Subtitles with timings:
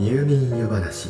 [0.00, 1.08] 入眠湯話。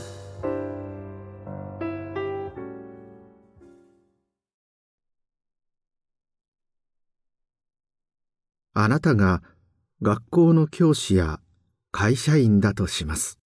[8.73, 9.43] あなたが
[10.01, 11.41] 学校の教師や
[11.93, 13.39] 会社員だとします。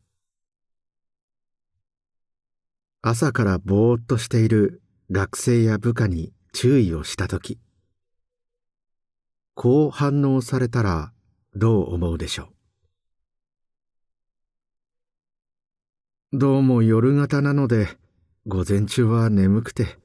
[3.00, 4.80] 朝からぼーっとしている
[5.10, 7.58] 学生や部下に注意をしたとき
[9.54, 11.12] こう反応されたら
[11.56, 12.61] どう思うでしょう？
[16.34, 17.88] どうも夜型なので
[18.46, 19.98] 午前中は眠くて。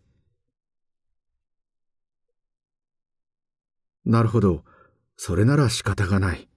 [4.04, 4.66] なるほど。
[5.16, 6.49] それなら仕方がない。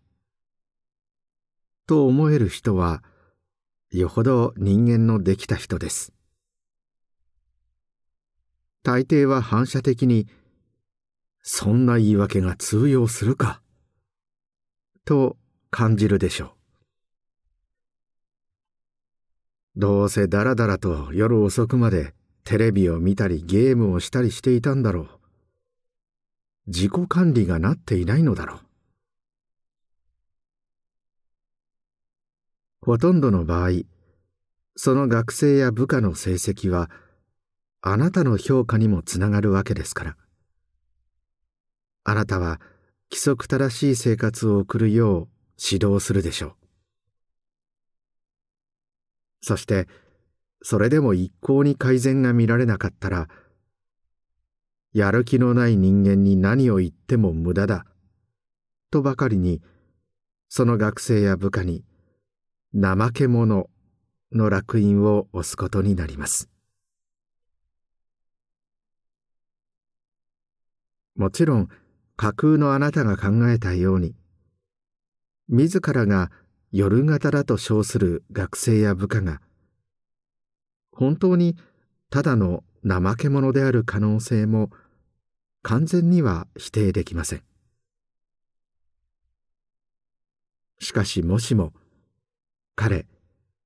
[1.86, 3.04] と思える人は
[3.92, 6.12] よほど人間のできた人です。
[8.82, 10.26] 大抵は反射的に
[11.42, 13.62] そんな言い訳が通用するか
[15.04, 15.36] と
[15.70, 16.59] 感じるでしょう。
[19.76, 22.12] どうせだらだらと夜遅くまで
[22.44, 25.08] テレビを見たりゲームをしたりしていたんだろう。
[26.66, 28.58] 自己管理がなっていないのだろう。
[32.82, 33.82] ほとんどの場合
[34.74, 36.90] その学生や部下の成績は
[37.82, 40.16] あなたの評価にもつながるわけですから。
[42.04, 42.60] あなたは
[43.10, 45.28] 規則正しい生活を送るよう
[45.62, 46.59] 指導するでしょう。
[49.40, 49.88] そして
[50.62, 53.28] それでも一向に改善が見られなかったら
[54.92, 57.86] やる気のない人間に何を言っても無駄だ
[58.90, 59.62] とばかりに
[60.48, 61.84] その学生や部下に
[62.74, 63.68] 怠け者
[64.32, 66.48] の烙印を押すことになります。
[71.16, 71.68] もちろん
[72.16, 74.14] 架空のあなたが考えたように
[75.48, 76.30] 自らが
[76.72, 79.40] 夜型だと称する学生や部下が
[80.92, 81.56] 本当に
[82.10, 84.70] ただの怠け者である可能性も
[85.62, 87.42] 完全には否定できません。
[90.78, 91.72] しかしもしも
[92.74, 93.06] 彼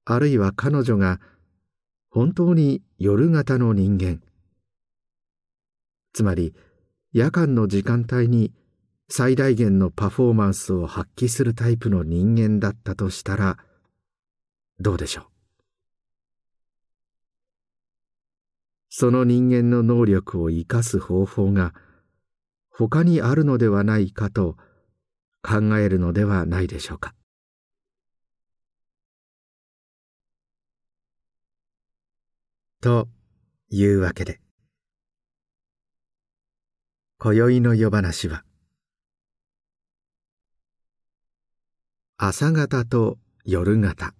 [0.05, 1.21] あるいは彼女が
[2.11, 4.21] 本当に夜型の人間
[6.13, 6.55] つまり
[7.13, 8.53] 夜間の時間帯に
[9.17, 13.59] 最大限のパフォーマンスを発揮するタイプの人間だったとしたら
[14.81, 15.25] どうでしょう？
[18.91, 21.75] その人間の能力を生かす方法が
[22.71, 24.57] 他にあるのではないかと
[25.45, 27.15] 考えるのではないでしょうか？
[32.81, 33.07] と
[33.71, 34.41] いうわけで
[37.21, 38.43] 今宵の夜話は
[42.17, 44.15] 朝方と夜方。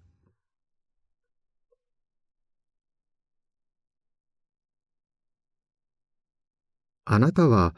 [7.05, 7.73] あなたは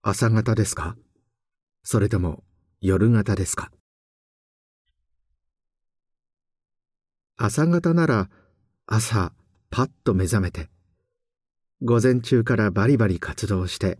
[0.00, 0.96] 朝方ですか？
[1.82, 2.44] それとも
[2.80, 3.72] 夜方ですか？
[7.36, 8.30] 朝方なら
[8.86, 9.32] 朝
[9.70, 10.70] パッと目覚めて
[11.82, 13.98] 午前中からバリバリ活動して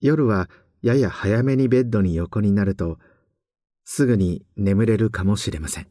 [0.00, 0.48] 夜は
[0.80, 2.98] やや早めにベッドに横になると
[3.92, 5.88] すぐに眠れるかもしれません。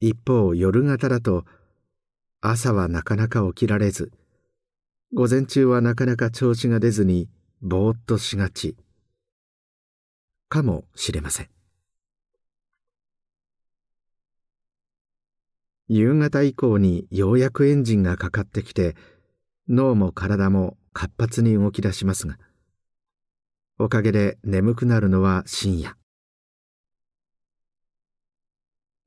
[0.00, 1.44] 一方夜型だと
[2.40, 4.10] 朝はなかなか起きられず
[5.14, 7.28] 午前中はなかなか調子が出ずに
[7.62, 8.74] ぼーっとしがち
[10.48, 11.48] かもしれません。
[15.86, 18.96] 夕方以降にようやくエンジンがかかってきて
[19.68, 22.38] 脳も体も活発に動き出しますが
[23.82, 25.96] おかげで眠くなるのは深夜。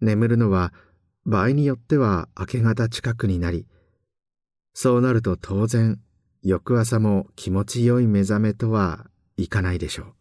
[0.02, 0.74] 眠るのは
[1.28, 3.68] 場合によっては明け方近くになり
[4.74, 6.00] そうなると当然
[6.42, 9.06] 翌朝も気持ちよい目覚めとは
[9.38, 10.14] いかないでしょう。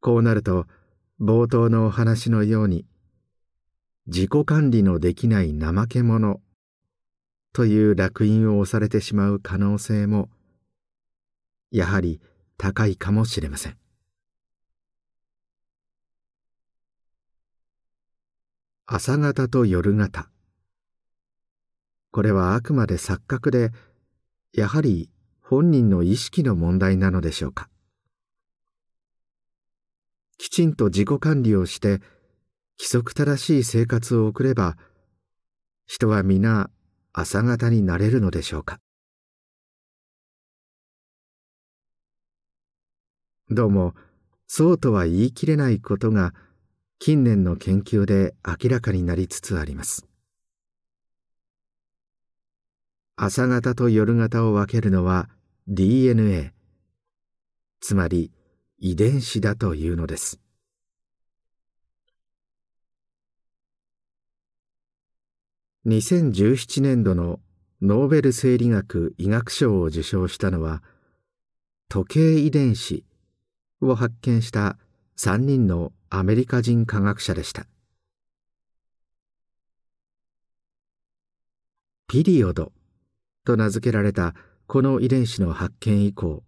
[0.00, 0.66] こうなると
[1.20, 2.84] 冒頭のお話のように
[4.08, 6.40] 自己管理のできない怠け者
[7.52, 10.30] という烙印を押されてしまう可能性も
[11.76, 12.22] やはり
[12.56, 13.76] 高いかもしれません。
[18.86, 20.30] 朝方と夜方。
[22.12, 23.72] これはあくまで錯覚で
[24.54, 25.10] やはり
[25.42, 27.68] 本人の意識の問題なのでしょうか。
[30.38, 32.00] きちんと自己管理をして
[32.78, 34.78] 規則正しい生活を送れば
[35.84, 36.70] 人は皆
[37.12, 38.80] 朝方になれるのでしょうか。
[43.48, 43.94] どうも
[44.48, 46.34] そうとは言い切れないことが
[46.98, 50.04] 近年の研究で明らかになりつつあります。
[53.14, 55.28] 朝型と夜型を分けるのは
[55.68, 56.52] DNA
[57.80, 58.32] つまり
[58.78, 60.40] 遺伝子だというのです。
[65.86, 67.38] 2017年度の
[67.80, 70.82] ノーベル生理学医学賞を受賞したのは
[71.88, 73.04] 時計遺伝子
[73.80, 74.76] を発見した
[75.16, 77.66] 3人のアメリカ人科学者でした。
[82.08, 82.72] ピリオド
[83.44, 84.34] と名付けられた
[84.66, 86.42] この遺伝子の発見以降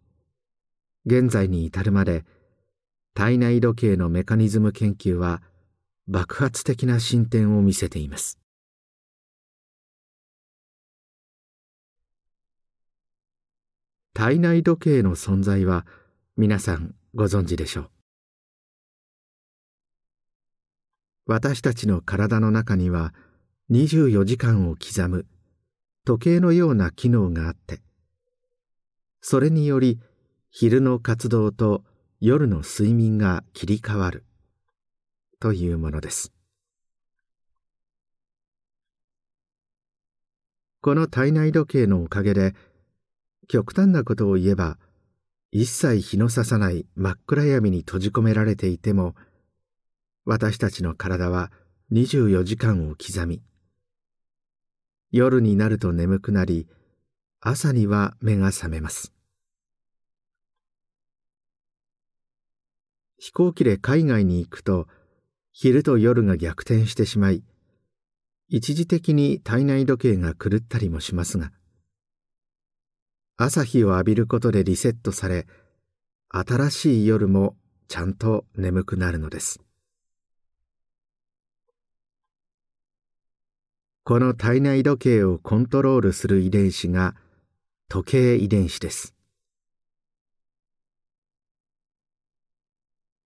[1.05, 2.25] 現在に至るまで
[3.15, 5.43] 体内時計のメカニズム研究は
[6.07, 8.39] 爆発的な進展を見せています。
[14.15, 15.87] 体内時計の存在は
[16.37, 17.91] 皆さんご存知でしょう。
[21.27, 23.13] 私たちの体の中には
[23.73, 25.27] 24時間を刻む
[26.05, 27.81] 時計のような機能があって
[29.21, 29.99] それにより
[30.53, 31.83] 昼の活動と
[32.21, 34.25] 夜の睡眠が切り替わる
[35.41, 36.33] というものです。
[40.81, 42.55] この体内時計のおかげで
[43.49, 44.79] 極端なことを言えば
[45.51, 49.15] 一切日の差さない真っ暗闇に閉じ込められていても
[50.25, 51.51] 私たちの体は
[51.91, 53.43] 24時間を刻み
[55.11, 56.69] 夜になると眠くなり
[57.41, 59.13] 朝には目が覚めます。
[63.19, 64.87] 飛行機で海外に行くと
[65.53, 67.43] 昼と夜が逆転してしまい
[68.49, 71.51] 一時的に体内時計が狂ったりもしますが
[73.41, 75.47] 朝日を浴びることでリセットされ
[76.29, 77.55] 新しい夜も
[77.87, 79.61] ちゃんと眠くなるのです。
[84.03, 87.15] この体内時計をコントロールする遺伝子が
[87.89, 89.15] 時計遺伝子です。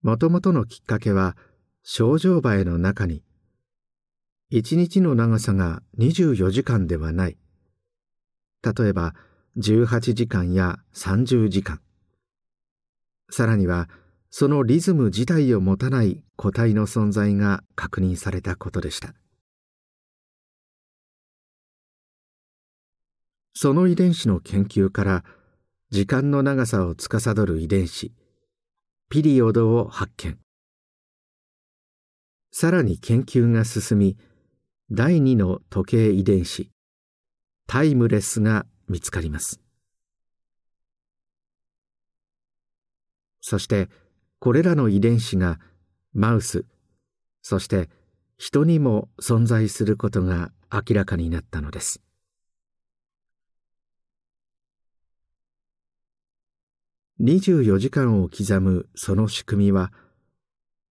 [0.01, 1.37] もともとのきっかけは
[1.83, 3.23] 症状場の中に
[4.49, 7.37] 一日の長さが24時間ではない。
[8.61, 9.15] 例えば
[9.57, 11.81] 18時間や30時間。
[13.29, 13.89] さらには
[14.29, 19.13] そのリズム自体を持たない個体の存在が確認されたことでした。
[23.53, 25.23] その遺伝子の研究から
[25.89, 28.13] 時間の長さを司る遺伝子
[29.09, 30.39] ピリオドを発見。
[32.53, 34.17] さらに研究が進み
[34.89, 36.71] 第二の時計遺伝子
[37.67, 39.59] タイムレスが見つかります。
[43.39, 43.89] そして
[44.39, 45.59] これらの遺伝子が
[46.13, 46.65] マウス
[47.41, 47.89] そして
[48.37, 52.01] 人にも存在することが明らかになったのです。
[57.19, 59.91] 24時間を刻むその仕組みは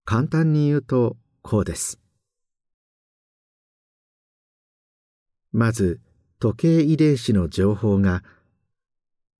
[0.04, 1.98] 簡単に言うとこうです。
[5.52, 6.00] まず
[6.40, 8.24] 時計遺伝子の情報が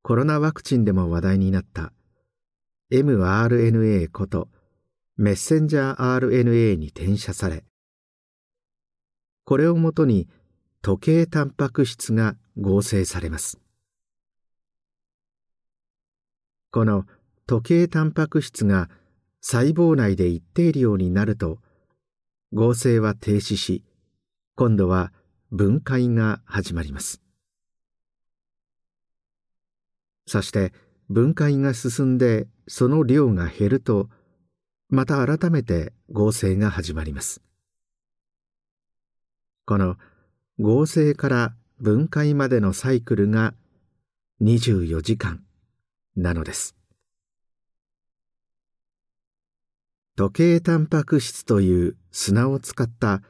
[0.03, 1.95] コロナワクチンでも話題になった
[2.93, 4.49] mRNA こと
[5.17, 7.65] メッセンジャー RNA に転写され
[9.47, 10.29] これをもとに
[10.83, 13.59] 時計タンパク質が合成されます
[16.71, 17.07] この
[17.47, 18.91] 時計タンパク質が
[19.41, 21.61] 細胞内で一定量になると
[22.53, 23.85] 合成は停止し
[24.55, 25.15] 今度は
[25.51, 27.21] 分解が始まります。
[30.27, 30.73] そして
[31.09, 34.09] 分解が進んでその量が減ると
[34.89, 37.43] また改めて合成が始まります。
[39.67, 39.97] この
[40.61, 43.55] 合成から分解までのサイクルが
[44.43, 45.43] 24時間
[46.17, 46.77] なのです。
[50.17, 53.23] 時計タンパク質という砂を使った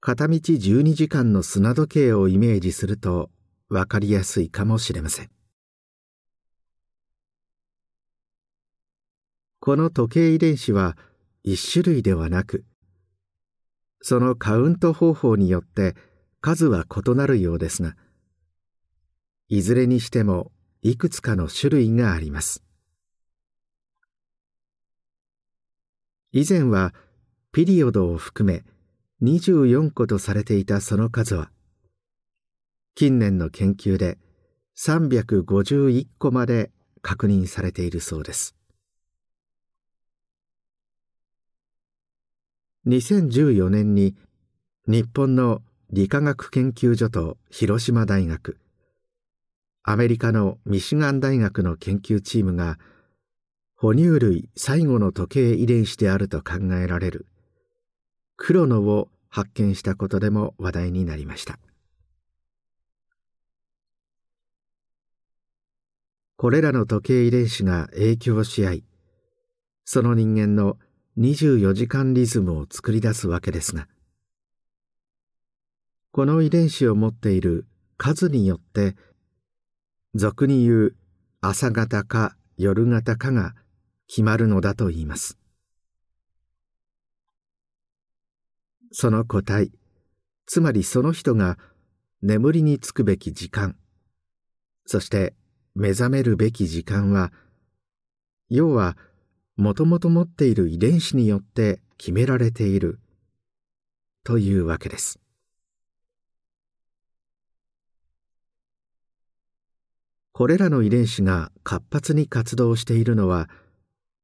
[0.00, 3.30] 片道12時間の砂時計をイメージすると
[3.68, 5.30] 分かりやすいかもしれません。
[9.60, 10.96] この時計遺伝子は
[11.42, 12.64] 一種類ではなく
[14.00, 15.96] そのカウント方法によって
[16.40, 17.96] 数は異なるようですが
[19.48, 22.62] いずれにしてもいくつかの種類があります。
[26.30, 26.94] 以前は
[27.52, 28.62] ピリオドを含め
[29.20, 31.50] 24個とされていたその数は
[32.94, 34.16] 近年の研究で
[34.76, 36.70] 351個まで
[37.02, 38.54] 確認されているそうです。
[42.86, 44.14] 2014年に
[44.86, 48.56] 日本の理化学研究所と広島大学
[49.82, 52.78] アメリカのミシガン大学の研究チームが
[53.74, 57.26] 哺乳類最後の時計遺伝子であると考えられる
[58.38, 61.58] クロノを発見したことでも話題になりました。
[66.38, 68.84] これらの時計遺伝子が影響し合い
[69.84, 70.76] その人間の
[71.18, 73.88] 24時間リズムを作り出すわけですが
[76.12, 77.66] この遺伝子を持っている
[77.96, 78.94] 数によって
[80.14, 80.96] 俗に言う
[81.40, 83.54] 朝型か夜型かが
[84.06, 85.37] 決まるのだと言います。
[88.92, 89.70] その個体
[90.46, 91.58] つまりその人が
[92.22, 93.76] 眠りにつくべき時間。
[94.86, 95.34] そして
[95.74, 97.30] 目覚めるべき時間は
[98.48, 98.96] 要は
[99.56, 102.98] もともと持っている遺伝子によって決められている。
[104.24, 105.20] というわけです。
[110.32, 113.50] これらの遺伝子が活発に活動しているのは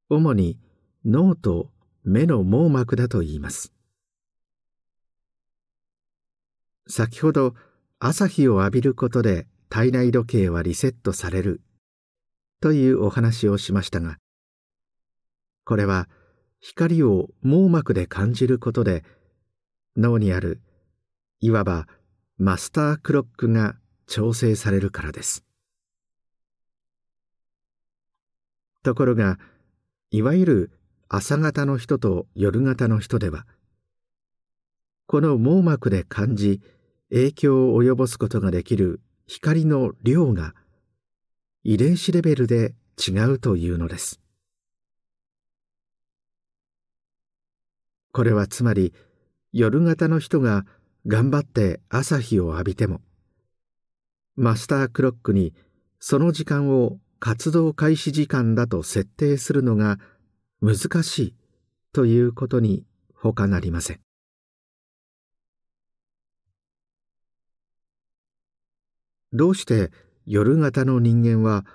[0.09, 0.59] 主に
[1.05, 1.71] 脳と
[2.03, 3.74] 目の網膜だといいます。
[6.87, 7.55] 先ほど
[7.99, 11.63] 朝日を浴びることで体内時計はリセットされる
[12.61, 14.19] というお話をしましたが
[15.65, 16.09] これは
[16.61, 19.05] 光を網膜で感じることで
[19.97, 20.61] 脳にある
[21.41, 21.87] いわば
[22.39, 23.77] マスタークロックが
[24.07, 25.45] 調整されるからです。
[28.83, 29.39] ところが
[30.11, 30.71] いわゆる
[31.09, 33.47] 朝型の人と夜型の人では
[35.15, 36.61] この網膜で感じ
[37.09, 40.57] 影響を及ぼすことができる光の量が
[41.63, 44.19] 遺伝子レベルで違うというのです
[48.11, 48.93] これはつまり
[49.53, 50.67] 夜型の人が
[51.07, 53.01] 頑張って朝日を浴びても
[54.35, 55.55] マスタークロックに
[56.01, 59.99] その時間を活動開始時間だと設定するのが
[60.61, 61.35] 難しい
[61.93, 62.83] ということに
[63.15, 64.04] 他なりません。
[69.37, 69.91] どうして
[70.27, 71.67] 夜型の人間は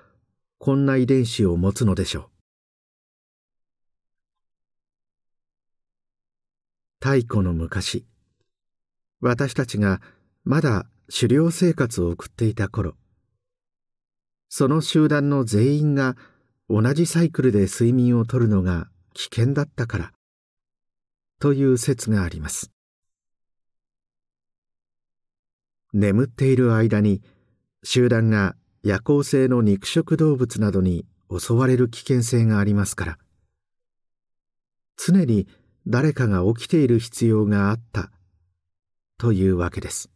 [0.58, 2.30] こんな遺伝子を持つのでしょ
[7.02, 7.04] う？
[7.04, 8.06] 太古の昔
[9.20, 10.00] 私たちが
[10.42, 12.94] まだ狩猟生活を送っていた頃
[14.48, 16.16] その集団の全員が
[16.70, 20.12] 同じサイクルで睡眠をとるのが危険だったから
[21.38, 22.70] という説があります。
[25.92, 27.20] 眠っている間に
[27.82, 33.18] 集団が夜行性の肉食動物などに襲われる危険性がありますから。
[34.96, 35.48] 常に
[35.86, 38.10] 誰かが起きている必要があった。
[39.16, 40.10] というわけです。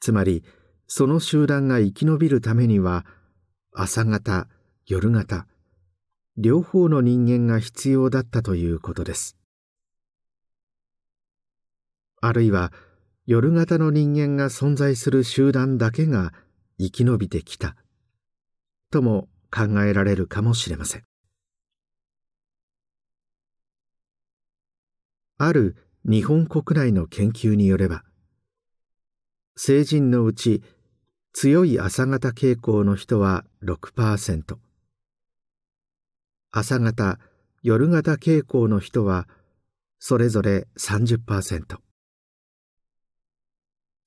[0.00, 0.42] つまり
[0.88, 3.06] その集団が生き延びるためには
[3.72, 4.48] 朝方
[4.84, 5.46] 夜型
[6.36, 9.36] 両方の人間が必要だったということです。
[12.20, 12.72] あるいは
[13.26, 16.32] 夜型の人間が存在する集団だけが
[16.78, 17.76] 生き延びてきた。
[18.90, 21.04] とも考えられるかもしれません。
[25.38, 28.04] ある日本国内の研究によれば
[29.56, 30.62] 成人のうち
[31.32, 34.56] 強い朝型傾向の人は6%
[36.52, 37.18] 朝型
[37.62, 39.26] 夜型傾向の人は
[39.98, 41.78] それぞれ30%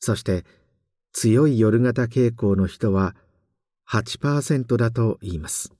[0.05, 0.45] そして
[1.13, 3.15] 強い夜型傾向の人は
[3.89, 5.73] 8%だと言います。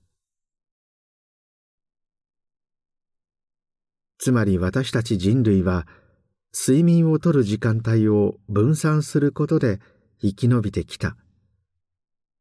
[4.18, 5.86] つまり私たち人類は
[6.52, 9.78] 睡眠をとる時間帯を分散することで
[10.20, 11.16] 生き延びてきた。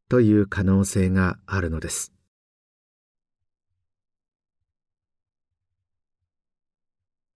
[0.10, 2.12] という可能性があるのです。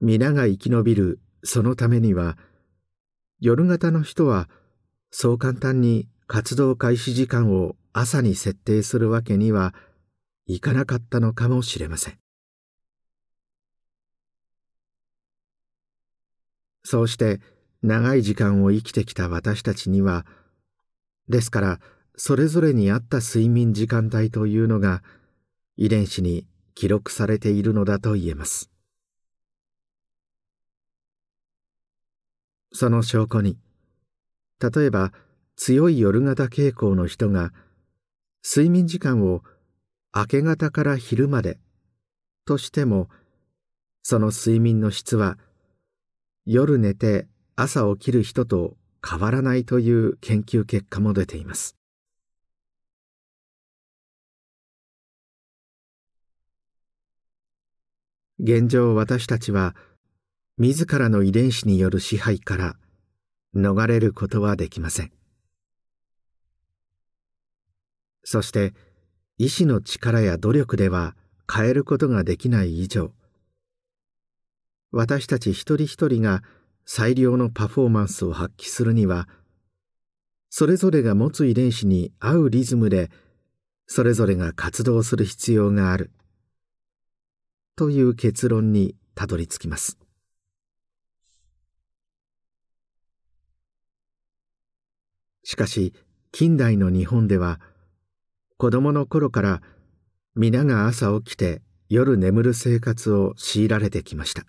[0.01, 2.35] 皆が生き延びるそのためには
[3.39, 4.49] 夜型の人は
[5.11, 9.73] そう簡単に活動開始時間を朝に設定するわけには
[10.45, 12.19] いかなかったのかもしれません。
[16.83, 17.39] そうして
[17.81, 20.25] 長い時間を生きてきた私たちには
[21.27, 21.79] ですから
[22.15, 25.03] それぞれに合った睡眠時間帯というのが
[25.77, 28.69] 遺伝子に記録されているのだと言えます。
[32.71, 33.57] その証拠に。
[34.59, 35.11] 例えば
[35.55, 37.51] 強い夜型傾向の人が
[38.43, 39.41] 睡眠時間を
[40.15, 41.59] 明け方から昼まで
[42.45, 43.09] としても
[44.01, 45.37] その睡眠の質は
[46.45, 48.75] 夜寝て朝起きる人と
[49.07, 51.75] 変わらないという研究結果も出ています。
[58.39, 59.75] 現状私たちは
[60.59, 62.75] 自らの遺伝子による支配から
[63.55, 65.11] 逃れることはできません。
[68.23, 68.73] そして
[69.37, 71.15] 意志の力や努力では
[71.51, 73.11] 変えることができない以上
[74.91, 76.43] 私たち一人一人が
[76.85, 79.27] 最良のパフォーマンスを発揮するには
[80.49, 83.09] それぞれが持つ遺伝子に合うリズムで
[83.87, 86.11] それぞれが活動する必要がある
[87.75, 89.98] という結論にたどり着きます。
[95.49, 95.95] しかし
[96.31, 97.59] 近代の日本では
[98.57, 99.63] 子供の頃から
[100.35, 104.45] 皆が朝起きて夜眠る生活を強いられてきました。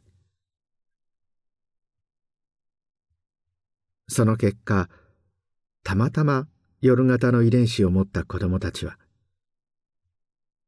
[4.08, 4.90] その結果
[5.84, 6.46] たまたま
[6.82, 8.98] 夜型の遺伝子を持った子供たちは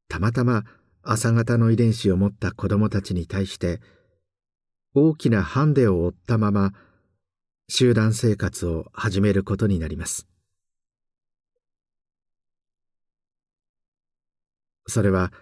[0.09, 0.65] たまたま
[1.03, 3.83] 朝型の遺伝子を持った子供たちに対して
[4.95, 6.73] 大きなハンデを負ったまま
[7.75, 10.29] 集団生活を始めることになります。
[14.87, 15.33] それは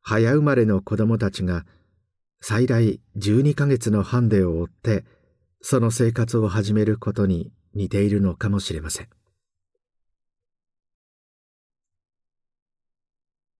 [0.00, 1.66] 早生まれの子供たちが
[2.40, 5.04] 最大12ヶ月のハンデを負って
[5.60, 9.08] その生活を始めることに似ているのかもしれません。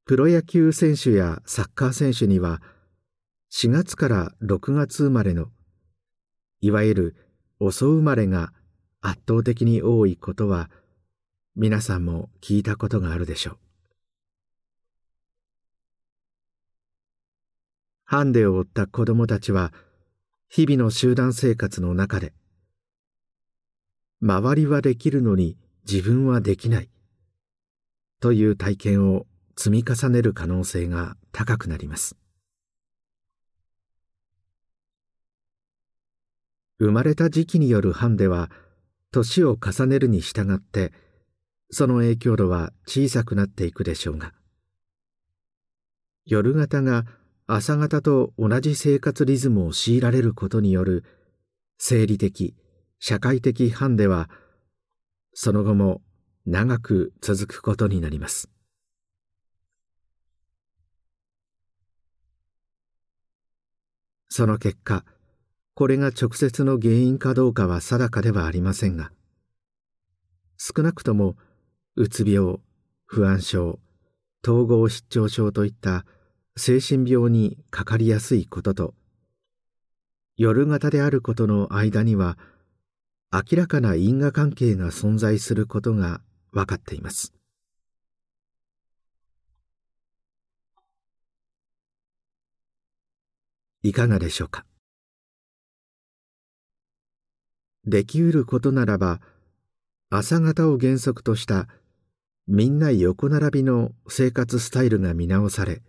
[0.04, 2.62] プロ野球選手やサッカー選手には
[3.50, 5.46] 4月から6月生まれの
[6.60, 7.31] いわゆる
[7.64, 8.52] 遅生まれが
[9.00, 10.68] 圧倒的に多いことは
[11.54, 13.58] 皆さんも聞いたことがあるでしょう。
[18.04, 19.72] ハンデを負った子供たちは
[20.48, 22.32] 日々の集団生活の中で
[24.20, 25.56] 周りはできるのに
[25.88, 26.90] 自分はできない
[28.20, 32.21] という体験を積み重ねる可能性が高くなります。
[36.82, 38.50] 生まれた時期によるハンデは
[39.12, 40.92] 年を重ねるに従って
[41.70, 44.32] その影響度は小さくなっていくでしょうが
[46.26, 47.04] 夜型が
[47.46, 51.04] 朝方と同じ生活リズムを強いられることによる
[51.78, 52.56] 生理的
[52.98, 54.28] 社会的ハンデは
[55.34, 56.02] その後も
[56.46, 58.48] 長く続くことになります。
[64.28, 65.04] その結果
[65.74, 69.10] これが直接の原因かどうかは定かではありませんが
[70.58, 71.36] 少なくとも
[71.96, 72.58] うつ病
[73.06, 73.78] 不安症
[74.44, 76.04] 統合失調症といった
[76.56, 78.94] 精神病にかかりやすいことと
[80.36, 82.36] 夜型であることの間には
[83.32, 86.20] 明らかな因果関係が存在することが
[86.52, 87.32] 分かっています。
[93.82, 94.66] いかがでしょうか？
[97.86, 99.20] できうることならば
[100.10, 101.68] 朝方を原則とした
[102.46, 105.82] みんな横並びの生活スタイルが見直され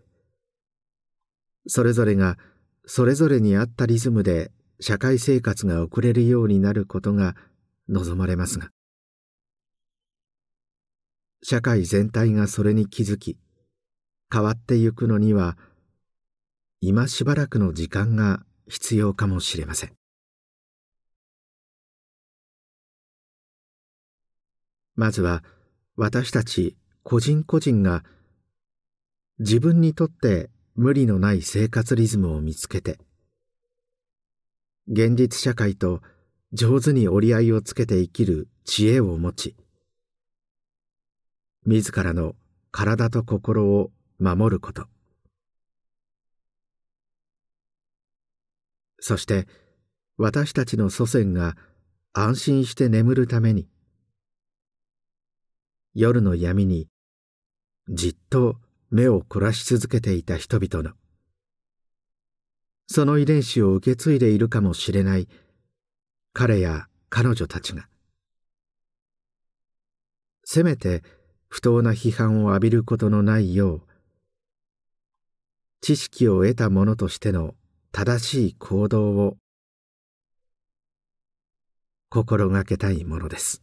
[1.67, 2.37] それぞれが
[2.85, 7.35] それぞれに合ったリズムで社会生活が送れるようになることが
[7.89, 8.69] 望まれますが
[11.41, 13.37] 社会全体がそれに気づき
[14.31, 15.57] 変わってゆくのには
[16.81, 20.02] 今しばらくの時間が必要かもしれません。
[24.95, 25.43] まずは
[25.95, 28.03] 私たち個人個人が
[29.39, 32.99] 自分にとって無理のない生活リズムを見つけて
[34.87, 36.01] 現実社会と
[36.51, 39.55] 上手に折り合いをつけて生きる知恵を持ち
[41.65, 42.35] 自らの
[42.71, 44.87] 体と心を守ること。
[48.99, 49.47] そして
[50.17, 51.55] 私たちの祖先が
[52.13, 53.67] 安心して眠るために
[55.95, 56.87] 夜の闇に
[57.87, 58.55] じっと
[58.89, 60.95] 目を凝らし続けていた人々の。
[62.87, 65.27] その遺伝子を受け継いでいるかもしれない
[66.33, 67.87] 彼や彼女たちが。
[70.43, 71.03] せめて
[71.47, 73.81] 不当な批判を浴びることのないよう
[75.81, 77.55] 知識を得た者としての
[77.91, 79.37] 正しい行動を
[82.09, 83.62] 心がけたいものです。